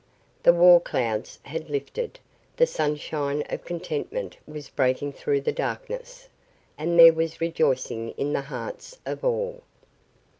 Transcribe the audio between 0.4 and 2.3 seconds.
The war clouds had lifted,